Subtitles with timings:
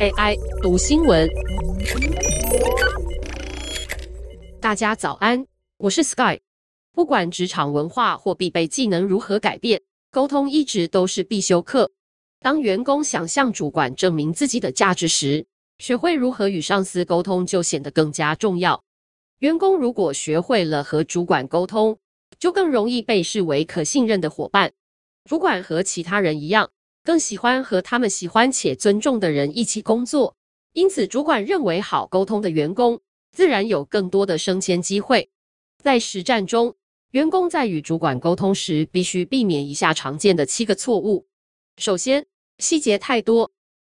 [0.00, 1.28] AI 读新闻，
[4.60, 6.40] 大家早安，我是 Sky。
[6.92, 11.92] 不管职场文化或必备技能如何改变，沟通一直都是必修课。
[12.40, 15.46] 当员工想向主管证明自己的价值时，
[15.78, 18.82] 学会如何与上司沟通就显得更加重要。
[19.38, 21.98] 员工如果学会了和主管沟通，
[22.38, 24.72] 就更容易被视为可信任的伙伴。
[25.24, 26.70] 主管和其他人一样，
[27.04, 30.36] 更喜欢和他们喜欢且尊重的人一起工作。
[30.72, 33.00] 因此，主管认为好沟通的员工，
[33.32, 35.30] 自然有更多的升迁机会。
[35.82, 36.76] 在实战中，
[37.12, 41.26] 员工在与主管沟通时，必须避免以下常见的七个错误。
[41.76, 42.26] 首先，
[42.58, 43.50] 细节太多。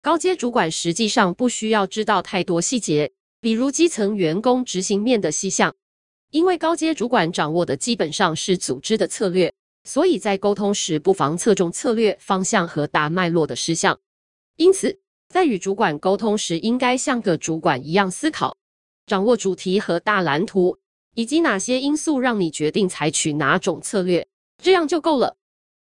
[0.03, 5.75] 高阶主管实际上不需要知道太多细节，比如基层员工执行面的细项，
[6.31, 9.53] 因为高阶主管掌握的基本上是组织的策略，
[9.85, 13.99] 所以在沟通时不妨侧重策略方向和大脉络的事项。
[14.57, 18.57] 因此，在与主管沟通时，应该像个主管一样思考，
[19.07, 20.79] 掌握主题和大蓝图，
[21.15, 24.27] 以及哪些因素让你决定采取哪种策略，
[24.63, 25.37] 这样就够了。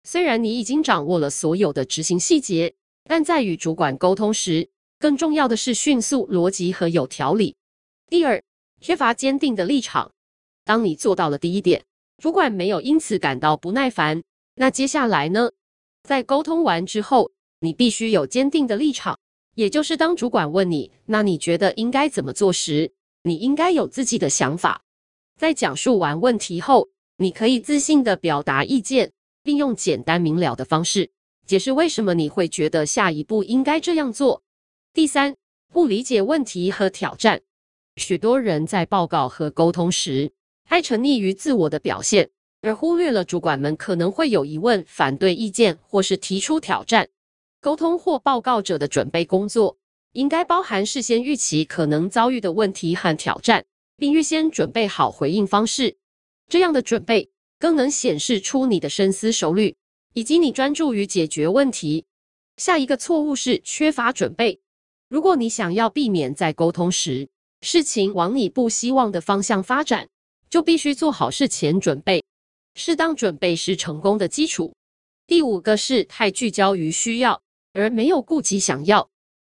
[0.03, 2.75] 虽然你已经掌握了所有的执行细节。
[3.07, 7.55] 但在与主管沟通时，更重要的是迅速、逻辑和有条理。
[8.09, 8.41] 第二，
[8.81, 10.11] 缺乏坚定的立场。
[10.63, 11.85] 当你做到了第一点，
[12.17, 14.23] 主管没有因此感到不耐烦，
[14.55, 15.51] 那接下来呢？
[16.03, 19.19] 在沟通完之后，你必须有坚定的立场，
[19.55, 24.83] 也就是当主管问你“那你觉得应该怎么做”时，你应该有自己的想法。
[25.37, 29.11] 在讲述完问题后，你可以自信地表达意见，
[29.43, 31.11] 并用简单明了的方式。
[31.45, 34.41] 解释为什么你会觉得下一步应该这样做。
[34.93, 35.35] 第三，
[35.73, 37.41] 不理解问题和挑战。
[37.97, 40.31] 许多人在报告和沟通时，
[40.65, 42.29] 太沉溺于自我的表现，
[42.61, 47.07] 而忽略了主管们可能会有疑问、反对意见或是提出挑战。
[47.61, 49.77] 沟通或报告者的准备工作，
[50.11, 55.95] 应该包含事先预期可能遭遇的问题和挑战，并预先准备好回应方式。
[56.47, 59.75] 这样的准备，更能显示出你的深思熟虑。
[60.17, 62.05] 以及你专注于解决问题。
[62.55, 64.61] 下一个错误是缺乏准备。
[65.09, 67.27] 如果你想要避免在沟通时
[67.59, 70.07] 事情往你不希望的方向发展，
[70.55, 72.23] 就必须做好事前准备。
[72.75, 74.73] 适当准备是成功的基础。
[75.27, 77.41] 第五个是太聚焦于需要，
[77.73, 79.09] 而没有顾及想要。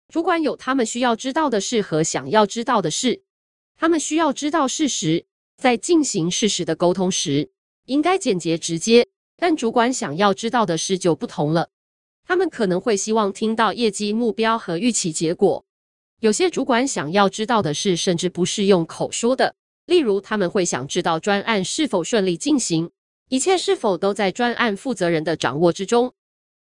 [0.07, 3.25] 主管有他们需要知道的事和想要知道的事。
[3.77, 5.27] 他们需要知道事实，
[5.57, 7.51] 在进行事实的沟通时，
[7.87, 9.09] 应该简洁直接。
[9.37, 11.71] 但主管想要知道的事就不同了，
[12.25, 15.65] 他们可能会希望听到业绩目标和预期结果。
[16.21, 19.57] 有些主管想要知道的事甚至不是用口说的，
[19.93, 22.91] 例如他们会想知道专案是否顺利进行，
[23.29, 26.15] 一切是否都在专案负责人的掌握之中。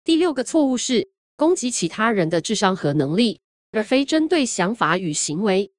[0.03, 3.39] 第六个错误是攻击其他人的智商和能力，
[3.71, 5.71] 而非针对想法与行为。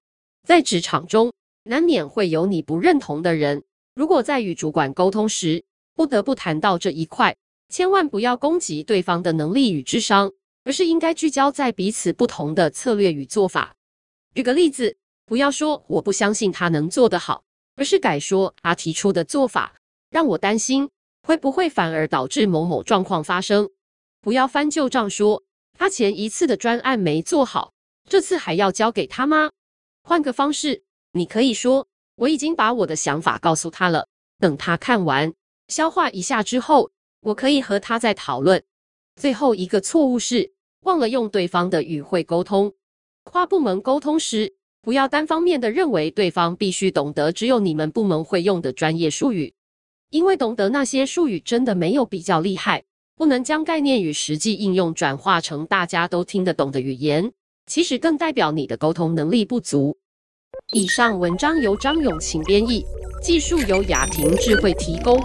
[0.49, 1.31] 在职场中，
[1.65, 3.63] 难免会有你不认同的人，
[3.95, 5.63] 如果在与主管沟通时，
[5.95, 7.37] 不得不谈到这一块，
[7.69, 10.33] 千万不要攻击对方的能力与智商，
[10.65, 13.75] 而是应该聚焦在彼此不同的策略与做法。
[14.35, 14.97] 举个例子，
[15.33, 17.43] 不要说我不相信他能做得好，
[17.77, 19.77] 而是改说他提出的做法
[20.11, 20.91] 让我担心
[21.23, 23.71] 会不会反而导致某某状况发生。
[24.21, 27.73] 不要翻旧账说他前一次的专案没做好，
[28.07, 29.53] 这次还要交给他吗？
[30.03, 30.83] 换个方式，
[31.13, 35.33] 你可以说我已经把我的想法告诉他了，等他看完。
[35.69, 38.63] 消化一下之后，我可以和他再讨论。
[39.17, 42.75] 最后一个错误是忘了用对方的语汇沟通。
[43.25, 49.55] 跨部门沟通时，不要单方面的认为对方必须懂得只有你们部门会用的专业术语，
[50.11, 52.83] 因为懂得那些术语真的没有比较厉害。
[53.15, 57.31] 不能将概念与实际应用转化成大家都听得懂的语言，
[57.67, 59.97] 其实更代表你的沟通能力不足。
[60.73, 62.85] 以上文章由张永晴编译，
[63.23, 65.17] 技术由雅婷智慧提供。